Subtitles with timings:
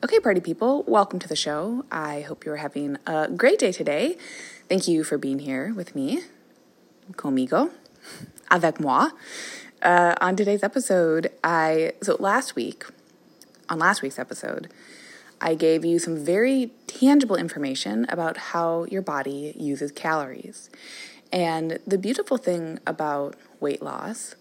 [0.00, 1.84] Okay, party people, welcome to the show.
[1.90, 4.16] I hope you're having a great day today.
[4.68, 6.20] Thank you for being here with me,
[7.14, 7.72] conmigo,
[8.48, 9.10] avec moi.
[9.82, 12.84] Uh, on today's episode, I so last week,
[13.68, 14.68] on last week's episode,
[15.40, 20.70] I gave you some very tangible information about how your body uses calories.
[21.32, 24.36] And the beautiful thing about weight loss,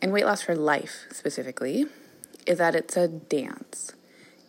[0.00, 1.86] and weight loss for life specifically,
[2.46, 3.94] is that it's a dance.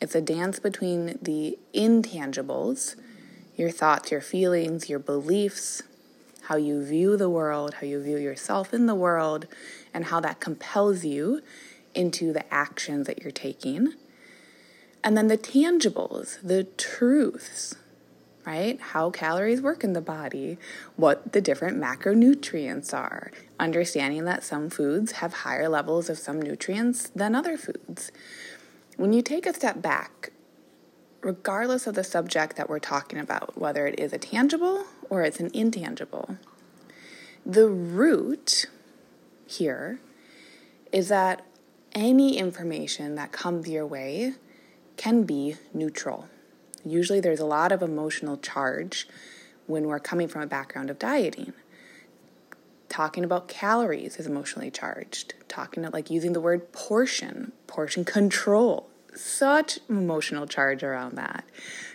[0.02, 2.96] It's a dance between the intangibles,
[3.56, 5.84] your thoughts, your feelings, your beliefs,
[6.44, 9.46] how you view the world, how you view yourself in the world,
[9.94, 11.42] and how that compels you
[11.94, 13.94] into the actions that you're taking.
[15.04, 17.76] And then the tangibles, the truths,
[18.46, 18.80] right?
[18.80, 20.58] How calories work in the body,
[20.96, 27.10] what the different macronutrients are, understanding that some foods have higher levels of some nutrients
[27.10, 28.12] than other foods.
[29.00, 30.34] When you take a step back,
[31.22, 35.40] regardless of the subject that we're talking about, whether it is a tangible or it's
[35.40, 36.36] an intangible,
[37.46, 38.66] the root
[39.48, 40.02] here
[40.92, 41.46] is that
[41.94, 44.34] any information that comes your way
[44.98, 46.28] can be neutral.
[46.84, 49.08] Usually, there's a lot of emotional charge
[49.66, 51.54] when we're coming from a background of dieting.
[52.90, 55.36] Talking about calories is emotionally charged.
[55.48, 61.46] Talking about like using the word portion, portion control, such emotional charge around that.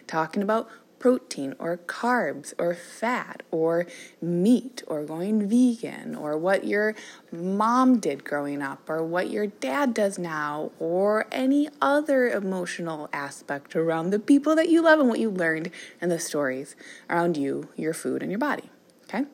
[0.06, 0.68] Talking about
[1.04, 3.86] protein or carbs or fat or
[4.22, 6.94] meat or going vegan or what your
[7.30, 13.76] mom did growing up or what your dad does now or any other emotional aspect
[13.76, 16.74] around the people that you love and what you learned and the stories
[17.10, 18.70] around you, your food, and your body.
[19.04, 19.26] Okay?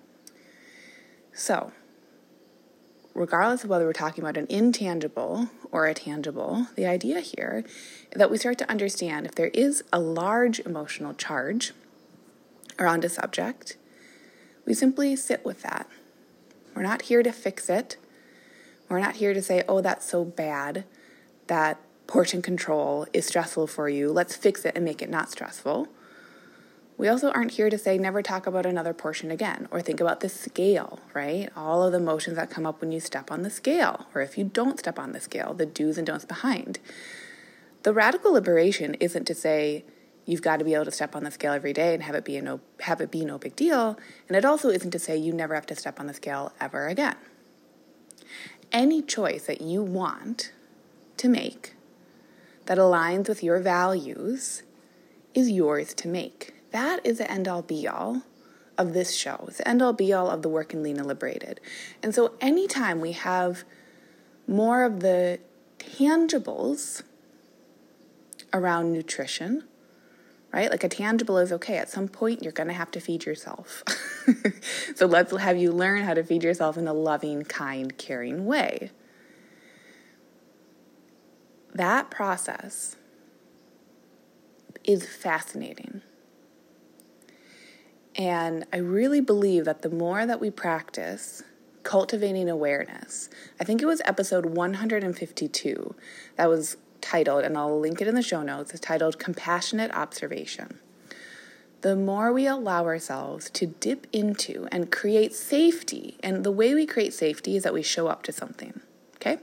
[1.33, 1.71] So,
[3.15, 7.65] regardless of whether we're talking about an intangible or a tangible, the idea here
[8.15, 11.73] that we start to understand if there is a large emotional charge
[12.79, 13.77] around a subject,
[14.65, 15.89] we simply sit with that.
[16.75, 17.97] We're not here to fix it.
[18.89, 20.85] We're not here to say, oh, that's so bad
[21.47, 24.11] that portion control is stressful for you.
[24.11, 25.89] Let's fix it and make it not stressful.
[27.01, 30.21] We also aren't here to say never talk about another portion again or think about
[30.21, 31.49] the scale, right?
[31.57, 34.37] All of the emotions that come up when you step on the scale or if
[34.37, 36.79] you don't step on the scale, the do's and don'ts behind.
[37.85, 39.83] The radical liberation isn't to say
[40.27, 42.23] you've got to be able to step on the scale every day and have it
[42.27, 45.33] be no have it be no big deal, and it also isn't to say you
[45.33, 47.17] never have to step on the scale ever again.
[48.73, 50.53] Any choice that you want
[51.17, 51.77] to make
[52.67, 54.65] that aligns with your values
[55.33, 58.23] is yours to make that is the end all be all
[58.79, 59.45] of this show.
[59.49, 61.61] It's the end all be all of the work in Lean and Liberated.
[62.03, 63.65] And so anytime we have
[64.47, 65.39] more of the
[65.79, 67.03] tangibles
[68.53, 69.65] around nutrition,
[70.53, 70.71] right?
[70.71, 71.77] Like a tangible is okay.
[71.77, 73.85] At some point, you're going to have to feed yourself.
[74.95, 78.91] so let's have you learn how to feed yourself in a loving, kind, caring way.
[81.75, 82.97] That process
[84.83, 86.03] is fascinating.
[88.21, 91.43] And I really believe that the more that we practice
[91.85, 95.95] cultivating awareness, I think it was episode 152
[96.37, 100.81] that was titled, and I'll link it in the show notes, it's titled Compassionate Observation.
[101.81, 106.85] The more we allow ourselves to dip into and create safety, and the way we
[106.85, 108.83] create safety is that we show up to something,
[109.17, 109.39] okay?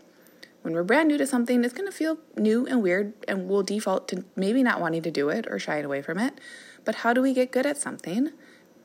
[0.62, 4.08] When we're brand new to something, it's gonna feel new and weird, and we'll default
[4.10, 6.40] to maybe not wanting to do it or shying away from it.
[6.86, 8.34] But how do we get good at something?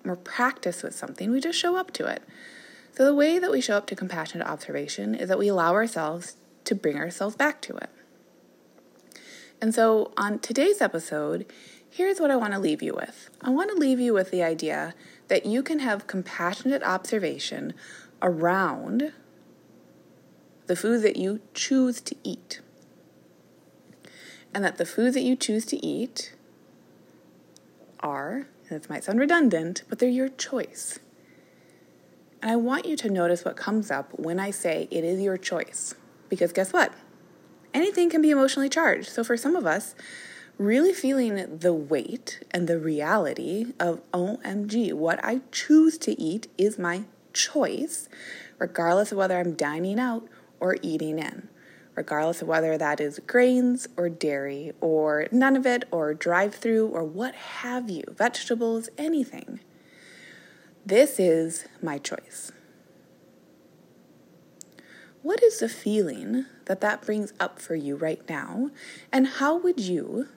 [0.04, 2.22] Or practice with something, we just show up to it.
[2.96, 6.36] So, the way that we show up to compassionate observation is that we allow ourselves
[6.64, 7.90] to bring ourselves back to it.
[9.60, 11.46] And so, on today's episode,
[11.88, 14.42] here's what I want to leave you with I want to leave you with the
[14.42, 14.94] idea
[15.28, 17.72] that you can have compassionate observation
[18.20, 19.12] around
[20.66, 22.60] the food that you choose to eat.
[24.54, 26.34] And that the foods that you choose to eat
[28.00, 30.98] are this might sound redundant, but they're your choice.
[32.40, 35.36] And I want you to notice what comes up when I say it is your
[35.36, 35.94] choice.
[36.28, 36.92] Because guess what?
[37.72, 39.08] Anything can be emotionally charged.
[39.08, 39.94] So for some of us,
[40.58, 46.78] really feeling the weight and the reality of OMG, what I choose to eat is
[46.78, 48.08] my choice,
[48.58, 50.26] regardless of whether I'm dining out
[50.60, 51.48] or eating in,
[51.94, 56.88] regardless of whether that is grains or dairy or none of it or drive through
[56.88, 59.60] or what have you, vegetables, anything.
[60.84, 62.52] This is my choice.
[65.22, 68.70] What is the feeling that that brings up for you right now?
[69.12, 70.28] And how would you,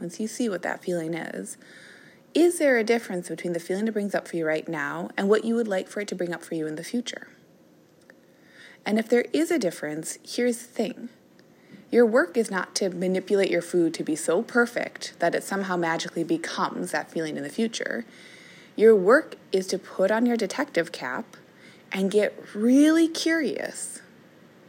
[0.00, 1.56] once you see what that feeling is,
[2.34, 5.28] is there a difference between the feeling it brings up for you right now and
[5.28, 7.28] what you would like for it to bring up for you in the future?
[8.86, 11.08] And if there is a difference, here's the thing
[11.90, 15.76] your work is not to manipulate your food to be so perfect that it somehow
[15.76, 18.04] magically becomes that feeling in the future.
[18.76, 21.36] Your work is to put on your detective cap
[21.92, 24.02] and get really curious,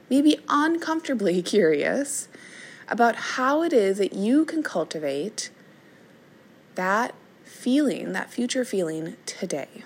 [0.10, 2.28] maybe uncomfortably curious,
[2.88, 5.50] about how it is that you can cultivate
[6.76, 9.84] that feeling, that future feeling today.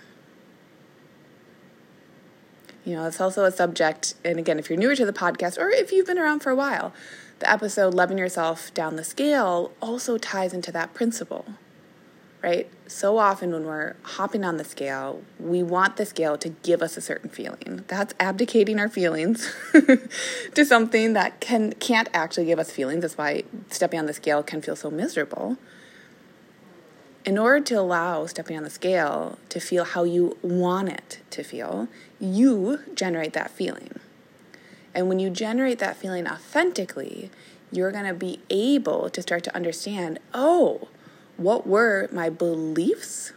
[2.84, 5.70] You know, it's also a subject, and again, if you're newer to the podcast or
[5.70, 6.94] if you've been around for a while,
[7.40, 11.46] the episode Loving Yourself Down the Scale also ties into that principle,
[12.42, 12.70] right?
[12.88, 16.98] So often when we're hopping on the scale, we want the scale to give us
[16.98, 17.84] a certain feeling.
[17.88, 19.54] That's abdicating our feelings
[20.54, 23.02] to something that can can't actually give us feelings.
[23.02, 25.58] That's why stepping on the scale can feel so miserable
[27.24, 31.44] in order to allow stepping on the scale to feel how you want it to
[31.44, 31.88] feel,
[32.20, 34.00] you generate that feeling.
[34.94, 37.30] And when you generate that feeling authentically,
[37.72, 40.90] you're going to be able to start to understand oh,
[41.38, 43.34] what were my beliefs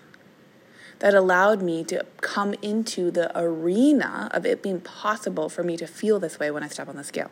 [0.98, 5.86] that allowed me to come into the arena of it being possible for me to
[5.86, 7.30] feel this way when I step on the scale.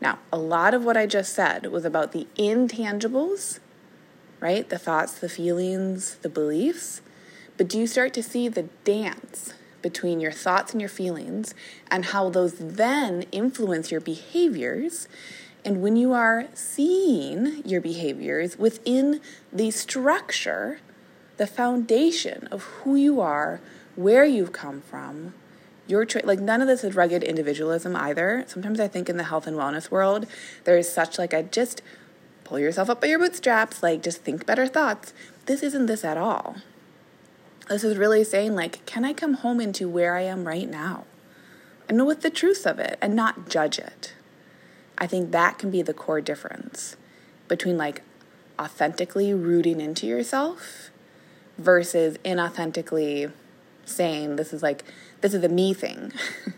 [0.00, 3.60] Now, a lot of what I just said was about the intangibles
[4.40, 4.68] right?
[4.68, 7.02] The thoughts, the feelings, the beliefs.
[7.56, 9.52] But do you start to see the dance
[9.82, 11.54] between your thoughts and your feelings
[11.90, 15.08] and how those then influence your behaviors?
[15.64, 19.20] And when you are seeing your behaviors within
[19.52, 20.80] the structure,
[21.36, 23.60] the foundation of who you are,
[23.94, 25.34] where you've come from,
[25.86, 28.44] your choice, like none of this is rugged individualism either.
[28.46, 30.26] Sometimes I think in the health and wellness world,
[30.64, 31.82] there is such like a just
[32.50, 35.14] pull yourself up by your bootstraps, like just think better thoughts.
[35.46, 36.56] This isn't this at all.
[37.68, 41.04] This is really saying, like, can I come home into where I am right now
[41.88, 44.14] and know what the truth of it and not judge it?
[44.98, 46.96] I think that can be the core difference
[47.46, 48.02] between like
[48.58, 50.90] authentically rooting into yourself
[51.56, 53.30] versus inauthentically
[53.84, 54.84] saying this is like
[55.20, 56.12] this is a me thing.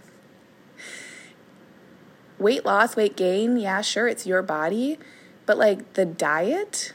[2.38, 4.98] weight loss, weight gain, yeah, sure, it's your body,
[5.46, 6.92] but like the diet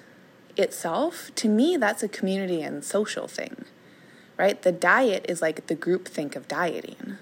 [0.56, 3.66] itself, to me, that's a community and social thing,
[4.38, 4.62] right?
[4.62, 7.18] The diet is like the group think of dieting.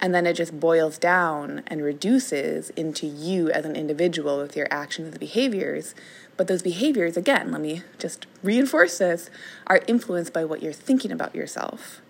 [0.00, 4.68] And then it just boils down and reduces into you as an individual with your
[4.70, 5.94] actions and behaviors.
[6.36, 9.28] But those behaviors, again, let me just reinforce this,
[9.66, 12.00] are influenced by what you're thinking about yourself.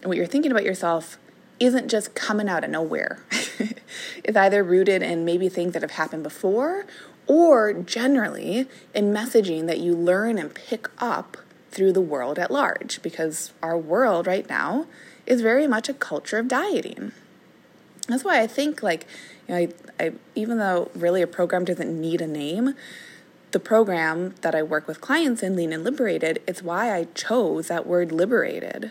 [0.00, 1.16] And what you're thinking about yourself
[1.60, 3.22] isn't just coming out of nowhere.
[4.24, 6.86] it's either rooted in maybe things that have happened before
[7.26, 11.36] or generally in messaging that you learn and pick up
[11.70, 14.86] through the world at large because our world right now
[15.26, 17.12] is very much a culture of dieting.
[18.08, 19.06] That's why I think like
[19.48, 19.68] you know I,
[20.04, 22.74] I even though really a program doesn't need a name,
[23.52, 27.68] the program that I work with clients in Lean and Liberated, it's why I chose
[27.68, 28.90] that word liberated.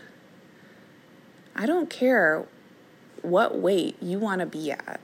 [1.55, 2.45] I don't care
[3.21, 4.99] what weight you want to be at.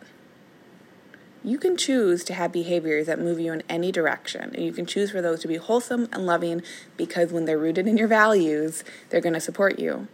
[1.43, 4.85] You can choose to have behaviors that move you in any direction, and you can
[4.85, 6.61] choose for those to be wholesome and loving
[6.97, 10.07] because when they're rooted in your values, they're going to support you.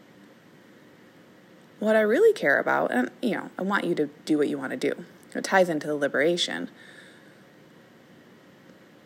[1.80, 4.58] What I really care about, and you know, I want you to do what you
[4.58, 5.06] want to do.
[5.34, 6.70] It ties into the liberation.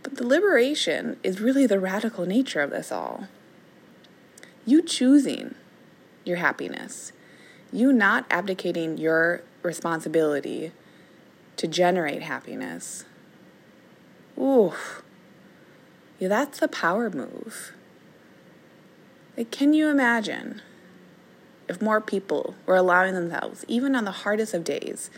[0.04, 3.28] But the liberation is really the radical nature of this all.
[4.66, 5.56] You choosing
[6.26, 7.14] your happiness,
[7.72, 10.72] you not abdicating your responsibility
[11.58, 13.06] to generate happiness.
[14.38, 14.74] Ooh,
[16.20, 17.74] yeah, that's a power move.
[19.36, 20.62] Like, can you imagine
[21.68, 25.10] if more people were allowing themselves, even on the hardest of days,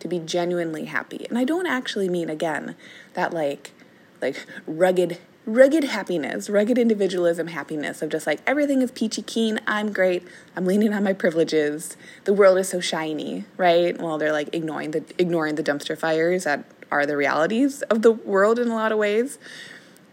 [0.00, 1.26] to be genuinely happy?
[1.28, 2.74] And I don't actually mean, again,
[3.14, 3.72] that like,
[4.20, 9.94] like rugged rugged happiness, rugged individualism happiness of just like everything is peachy keen, I'm
[9.94, 10.22] great,
[10.54, 13.98] I'm leaning on my privileges, the world is so shiny, right?
[13.98, 18.12] While they're like ignoring the ignoring the dumpster fires that are the realities of the
[18.12, 19.38] world in a lot of ways,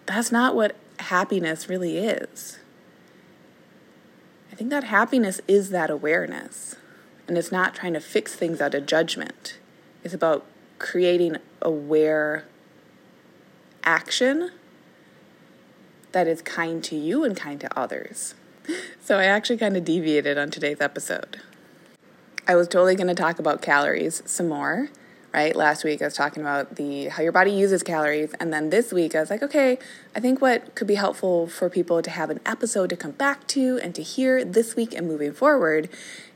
[0.05, 2.59] that's not what happiness really is.
[4.53, 6.77] I think that happiness is that awareness.
[7.27, 9.57] And it's not trying to fix things out of judgment.
[10.03, 10.45] It's about
[10.79, 12.45] creating aware
[13.83, 14.51] action
[16.15, 18.35] that is kind to you and kind to others.
[19.01, 21.41] So I actually kind of deviated on today's episode.
[22.47, 24.87] I was totally going to talk about calories some more,
[25.33, 25.53] right?
[25.53, 28.93] Last week I was talking about the how your body uses calories and then this
[28.93, 29.77] week I was like, okay,
[30.15, 33.45] I think what could be helpful for people to have an episode to come back
[33.47, 35.89] to and to hear this week and moving forward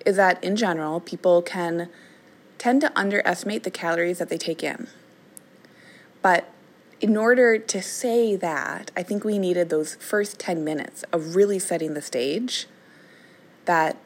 [0.06, 1.88] is that in general, people can
[2.58, 4.90] tend to underestimate the calories that they take in.
[6.22, 6.52] But
[7.02, 11.60] in order to say that, I think we needed those first 10 minutes of really
[11.60, 12.68] setting the stage
[13.66, 13.98] that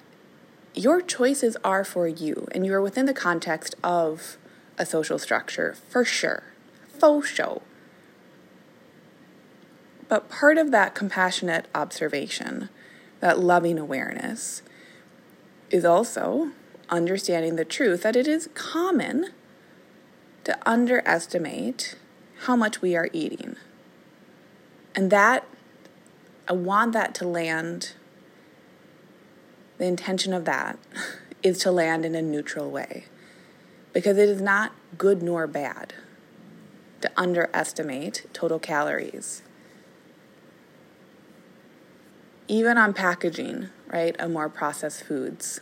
[0.76, 4.38] your choices are for you and you are within the context of
[4.78, 6.44] a social structure for sure,
[7.00, 7.62] faux show.
[10.08, 12.70] But part of that compassionate observation,
[13.20, 14.62] that loving awareness,
[15.72, 16.52] is also
[16.90, 19.32] understanding the truth that it is common
[20.44, 21.96] to underestimate
[22.44, 23.56] how much we are eating.
[24.96, 25.48] And that,
[26.48, 27.94] I want that to land,
[29.78, 30.78] the intention of that
[31.44, 33.06] is to land in a neutral way.
[33.92, 35.94] Because it is not good nor bad
[37.02, 39.44] to underestimate total calories.
[42.48, 45.60] Even on packaging, right, of more processed foods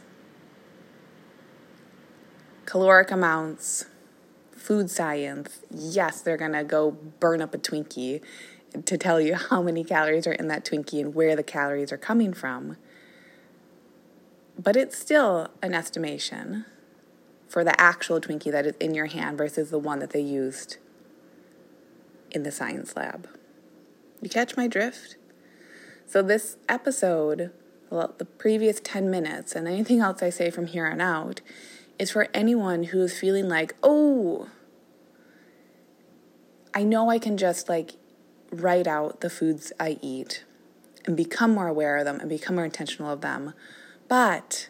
[2.71, 3.83] caloric amounts,
[4.61, 8.21] food science, yes, they're going to go burn up a Twinkie
[8.85, 11.97] to tell you how many calories are in that Twinkie and where the calories are
[11.97, 12.77] coming from.
[14.57, 16.65] But it's still an estimation
[17.49, 20.77] for the actual Twinkie that is in your hand versus the one that they used
[22.29, 23.27] in the science lab.
[24.21, 25.17] You catch my drift?
[26.05, 27.51] So, this episode,
[27.89, 31.41] well, the previous 10 minutes, and anything else I say from here on out,
[31.99, 34.49] is for anyone who is feeling like, oh,
[36.73, 37.93] I know I can just like
[38.51, 40.43] write out the foods I eat
[41.05, 43.53] and become more aware of them and become more intentional of them.
[44.07, 44.69] But,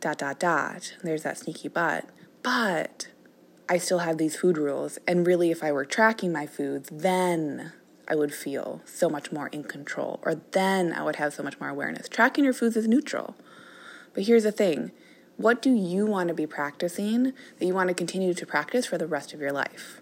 [0.00, 2.06] dot, dot, dot, there's that sneaky but,
[2.42, 3.08] but
[3.68, 4.98] I still have these food rules.
[5.06, 7.72] And really, if I were tracking my foods, then
[8.08, 11.58] I would feel so much more in control, or then I would have so much
[11.58, 12.08] more awareness.
[12.08, 13.34] Tracking your foods is neutral.
[14.14, 14.92] But here's the thing
[15.36, 18.96] what do you want to be practicing that you want to continue to practice for
[18.96, 20.00] the rest of your life?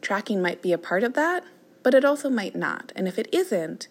[0.00, 1.44] Tracking might be a part of that,
[1.82, 2.92] but it also might not.
[2.96, 3.88] And if it isn't,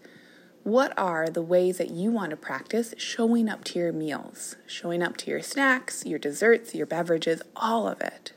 [0.64, 5.04] what are the ways that you want to practice showing up to your meals, showing
[5.04, 8.34] up to your snacks, your desserts, your beverages, all of it?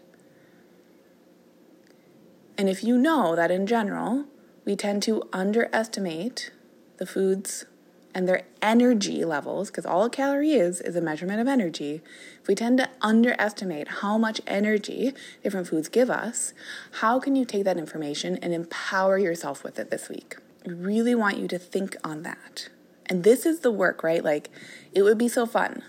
[2.58, 4.24] And if you know that in general,
[4.64, 6.50] we tend to underestimate
[6.96, 7.66] the foods
[8.16, 12.00] and their energy levels, because all a calorie is, is a measurement of energy,
[12.40, 16.54] if we tend to underestimate how much energy different foods give us,
[17.02, 20.36] how can you take that information and empower yourself with it this week?
[20.66, 22.70] I really want you to think on that.
[23.04, 24.24] And this is the work, right?
[24.24, 24.48] Like,
[24.94, 25.82] it would be so fun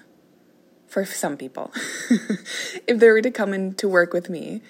[0.86, 1.72] for some people
[2.88, 4.62] if they were to come in to work with me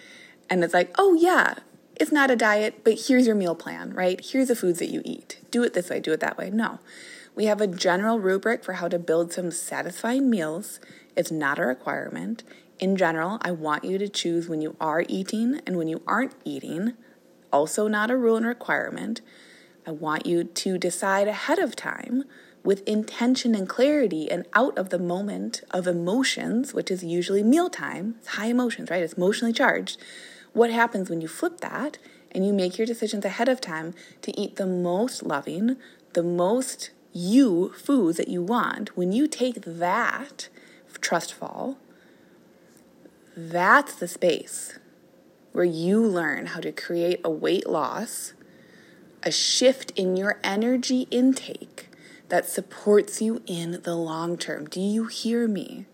[0.47, 1.55] and it's like, oh, yeah,
[1.95, 4.23] it's not a diet, but here's your meal plan, right?
[4.23, 5.39] Here's the foods that you eat.
[5.49, 6.51] Do it this way, do it that way.
[6.51, 6.77] No.
[7.37, 10.79] We have a general rubric for how to build some satisfying meals.
[11.15, 12.43] It's not a requirement.
[12.79, 16.33] In general, I want you to choose when you are eating and when you aren't
[16.43, 16.93] eating.
[17.53, 19.21] Also, not a rule and requirement.
[19.85, 22.23] I want you to decide ahead of time
[22.63, 28.15] with intention and clarity and out of the moment of emotions, which is usually mealtime.
[28.17, 29.03] It's high emotions, right?
[29.03, 29.99] It's emotionally charged.
[30.53, 31.99] What happens when you flip that
[32.31, 35.75] and you make your decisions ahead of time to eat the most loving,
[36.13, 40.49] the most you food that you want, when you take that
[41.01, 41.77] trust fall,
[43.35, 44.79] that's the space
[45.51, 48.33] where you learn how to create a weight loss,
[49.23, 51.89] a shift in your energy intake
[52.29, 54.65] that supports you in the long term.
[54.65, 55.85] Do you hear me?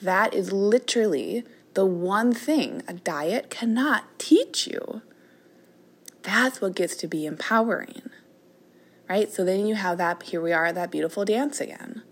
[0.00, 1.44] That is literally
[1.74, 5.02] the one thing a diet cannot teach you.
[6.22, 8.02] That's what gets to be empowering
[9.08, 9.32] right?
[9.32, 12.02] So then you have that, here we are, that beautiful dance again.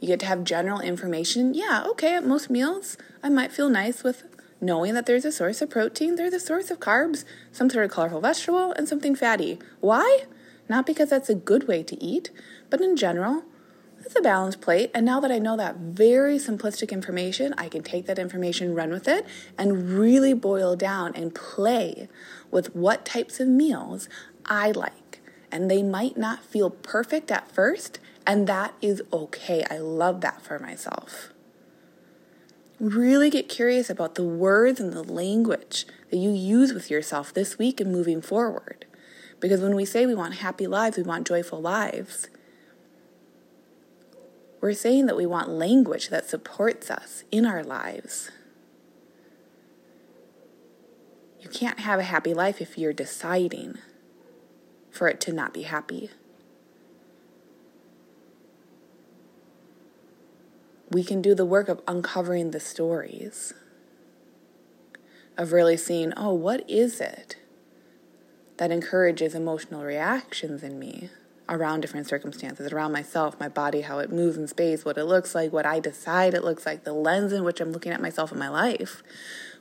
[0.00, 1.54] You get to have general information.
[1.54, 4.24] Yeah, okay, at most meals, I might feel nice with
[4.60, 7.90] knowing that there's a source of protein, there's a source of carbs, some sort of
[7.90, 9.58] colorful vegetable, and something fatty.
[9.80, 10.24] Why?
[10.68, 12.30] Not because that's a good way to eat,
[12.70, 13.44] but in general,
[14.04, 14.90] It's a balanced plate.
[14.94, 18.90] And now that I know that very simplistic information, I can take that information, run
[18.90, 19.24] with it,
[19.56, 22.08] and really boil down and play
[22.50, 24.08] with what types of meals
[24.44, 24.92] I like.
[25.52, 29.64] And they might not feel perfect at first, and that is okay.
[29.70, 31.32] I love that for myself.
[32.80, 37.58] Really get curious about the words and the language that you use with yourself this
[37.58, 38.86] week and moving forward.
[39.38, 42.28] Because when we say we want happy lives, we want joyful lives,
[44.60, 48.30] we're saying that we want language that supports us in our lives.
[51.40, 53.78] You can't have a happy life if you're deciding
[54.92, 56.10] for it to not be happy.
[60.90, 63.54] We can do the work of uncovering the stories,
[65.38, 67.36] of really seeing, oh, what is it
[68.58, 71.08] that encourages emotional reactions in me?
[71.48, 75.34] around different circumstances, around myself, my body, how it moves in space, what it looks
[75.34, 78.32] like, what I decide it looks like, the lens in which I'm looking at myself
[78.32, 79.02] in my life.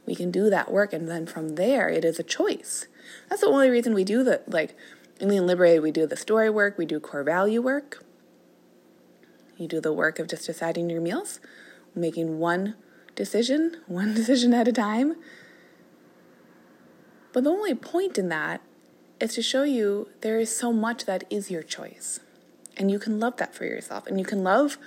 [0.06, 2.88] We can do that work, and then from there, it is a choice.
[3.30, 4.76] That's the only reason we do the like
[5.22, 5.84] in Lean Liberated.
[5.84, 8.04] We do the story work, we do core value work.
[9.58, 11.40] You do the work of just deciding your meals,
[11.94, 12.76] making one
[13.16, 15.16] decision, one decision at a time.
[17.32, 18.62] But the only point in that
[19.20, 22.20] is to show you there is so much that is your choice.
[22.76, 24.08] And you can love that for yourself.
[24.08, 24.78] And you can love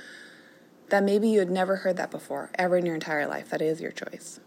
[0.88, 3.48] that maybe you had never heard that before, ever in your entire life.
[3.50, 4.40] That is your choice.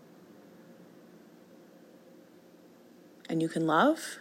[3.30, 4.20] And you can love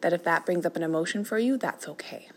[0.00, 2.28] that if that brings up an emotion for you, that's okay.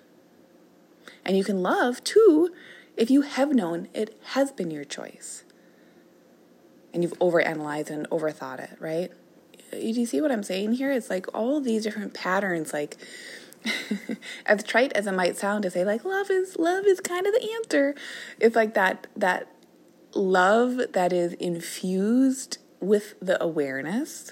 [1.26, 2.50] And you can love too
[2.98, 5.44] if you have known it has been your choice
[6.94, 9.12] and you've overanalyzed and overthought it, right?
[9.72, 10.92] do you see what I'm saying here?
[10.92, 12.98] It's like all these different patterns, like
[14.46, 17.34] as trite as it might sound to say, like love is love is kind of
[17.34, 17.96] the answer.
[18.40, 19.48] It's like that that
[20.14, 24.32] love that is infused with the awareness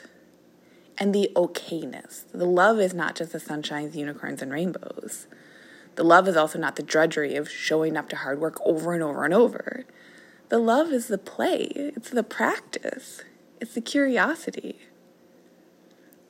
[0.98, 2.25] and the okayness.
[2.32, 5.27] The love is not just the sunshines, unicorns, and rainbows.
[5.96, 9.03] The love is also not the drudgery of showing up to hard work over and
[9.03, 9.86] over and over.
[10.50, 13.22] The love is the play, it's the practice,
[13.60, 14.79] it's the curiosity.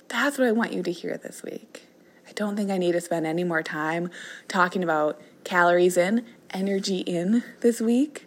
[0.08, 1.84] That's what I want you to hear this week.
[2.28, 4.10] I don't think I need to spend any more time
[4.48, 8.26] talking about calories in, energy in this week.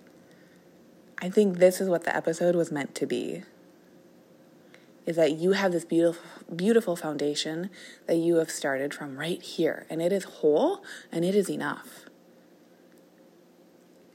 [1.22, 3.42] I think this is what the episode was meant to be.
[5.10, 6.22] Is that you have this beautiful
[6.54, 7.68] beautiful foundation
[8.06, 12.04] that you have started from right here and it is whole and it is enough.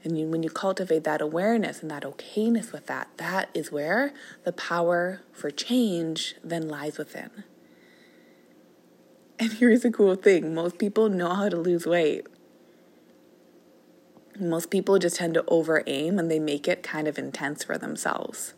[0.02, 4.14] And you, when you cultivate that awareness and that okayness with that, that is where
[4.44, 7.44] the power for change then lies within.
[9.38, 12.26] And here's a cool thing most people know how to lose weight.
[14.40, 17.76] Most people just tend to over aim and they make it kind of intense for
[17.76, 18.54] themselves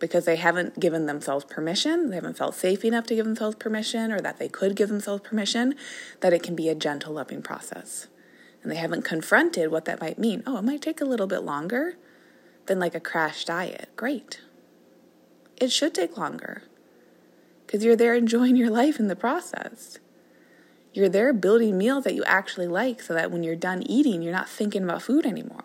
[0.00, 4.10] because they haven't given themselves permission, they haven't felt safe enough to give themselves permission,
[4.10, 5.74] or that they could give themselves permission,
[6.20, 8.08] that it can be a gentle, loving process.
[8.62, 10.42] And they haven't confronted what that might mean.
[10.46, 11.94] Oh, it might take a little bit longer
[12.66, 13.90] than like a crash diet.
[13.96, 14.40] Great.
[15.58, 16.62] It should take longer
[17.66, 19.98] because you're there enjoying your life in the process.
[20.92, 24.32] You're there building meals that you actually like so that when you're done eating, you're
[24.32, 25.64] not thinking about food anymore.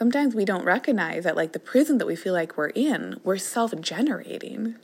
[0.00, 3.36] Sometimes we don't recognize that, like the prison that we feel like we're in, we're
[3.36, 4.76] self generating.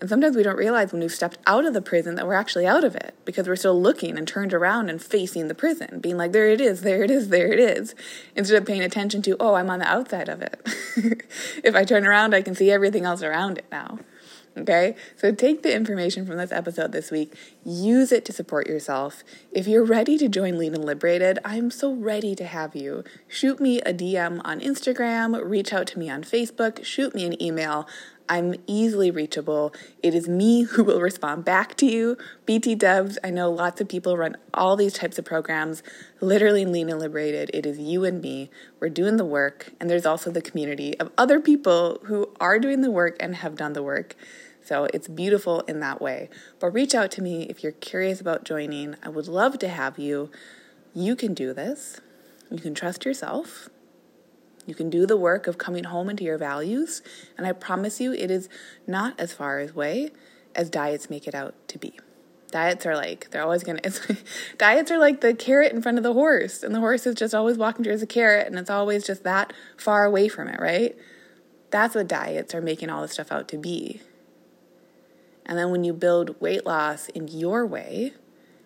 [0.00, 2.64] And sometimes we don't realize when we've stepped out of the prison that we're actually
[2.64, 6.16] out of it because we're still looking and turned around and facing the prison, being
[6.16, 7.96] like, there it is, there it is, there it is,
[8.36, 10.60] instead of paying attention to, oh, I'm on the outside of it.
[11.64, 13.98] if I turn around, I can see everything else around it now.
[14.58, 17.32] Okay, so take the information from this episode this week,
[17.64, 19.22] use it to support yourself.
[19.52, 23.04] If you're ready to join Lean and Liberated, I'm so ready to have you.
[23.28, 27.40] Shoot me a DM on Instagram, reach out to me on Facebook, shoot me an
[27.40, 27.86] email.
[28.28, 29.72] I'm easily reachable.
[30.02, 32.18] It is me who will respond back to you.
[32.44, 35.82] BT Devs, I know lots of people run all these types of programs.
[36.20, 38.50] Literally, Lean and Liberated, it is you and me.
[38.80, 42.80] We're doing the work, and there's also the community of other people who are doing
[42.80, 44.16] the work and have done the work.
[44.68, 46.28] So it's beautiful in that way.
[46.60, 48.96] But reach out to me if you're curious about joining.
[49.02, 50.30] I would love to have you.
[50.92, 52.02] You can do this.
[52.50, 53.70] You can trust yourself.
[54.66, 57.00] You can do the work of coming home into your values.
[57.38, 58.50] And I promise you, it is
[58.86, 60.10] not as far away
[60.54, 61.98] as diets make it out to be.
[62.50, 63.80] Diets are like, they're always gonna,
[64.58, 67.34] diets are like the carrot in front of the horse, and the horse is just
[67.34, 70.94] always walking towards the carrot, and it's always just that far away from it, right?
[71.70, 74.02] That's what diets are making all this stuff out to be.
[75.48, 78.12] And then when you build weight loss in your way,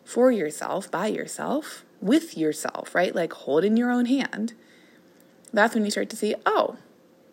[0.05, 3.15] for yourself, by yourself, with yourself, right?
[3.15, 4.55] Like hold in your own hand,
[5.53, 6.77] that's when you start to see, oh,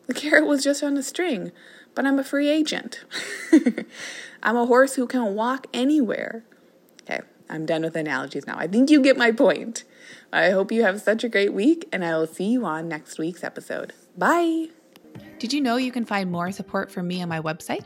[0.08, 1.52] the carrot was just on a string,
[1.96, 3.04] but I'm a free agent.
[4.44, 6.44] I'm a horse who can walk anywhere.
[7.02, 8.58] Okay, I'm done with analogies now.
[8.58, 9.84] I think you get my point.
[10.32, 13.18] I hope you have such a great week, and I will see you on next
[13.18, 13.94] week's episode.
[14.18, 14.68] Bye.
[15.40, 17.86] Did you know you can find more support from me on my website?